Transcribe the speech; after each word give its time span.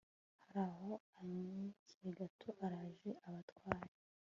haraho 0.51 0.93
anyarukiye 1.19 2.09
gato 2.19 2.49
araje 2.65 3.09
abatware 3.27 3.93